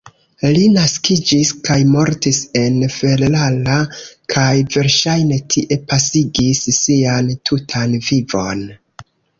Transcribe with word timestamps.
Li 0.53 0.61
naskiĝis 0.75 1.51
kaj 1.67 1.75
mortis 1.89 2.39
en 2.63 2.79
Ferrara, 2.95 3.77
kaj 4.35 4.49
verŝajne 4.77 5.41
tie 5.55 5.81
pasigis 5.93 6.67
sian 6.83 7.35
tutan 7.51 7.99
vivon. 8.11 8.71